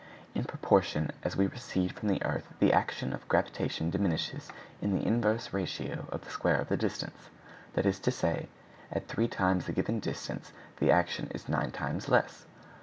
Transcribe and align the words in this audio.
In 0.33 0.45
proportion 0.45 1.11
as 1.21 1.37
we 1.37 1.45
recede 1.45 1.91
from 1.91 2.09
the 2.09 2.23
earth 2.23 2.51
the 2.57 2.73
action 2.73 3.13
of 3.13 3.27
gravitation 3.27 3.91
diminishes 3.91 4.51
in 4.81 4.95
the 4.95 5.05
inverse 5.05 5.53
ratio 5.53 6.07
of 6.11 6.21
the 6.23 6.31
square 6.31 6.59
of 6.59 6.69
the 6.69 6.75
distance; 6.75 7.29
that 7.73 7.85
is 7.85 7.99
to 7.99 8.09
say, 8.09 8.49
_at 8.91 9.05
three 9.05 9.27
times 9.27 9.69
a 9.69 9.73
given 9.73 9.99
distance 9.99 10.53
the 10.77 10.89
action 10.89 11.27
is 11.35 11.47
nine 11.47 11.69
times 11.69 12.09
less. 12.09 12.47